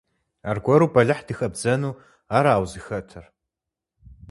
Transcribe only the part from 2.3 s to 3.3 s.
ара узыхэтыр?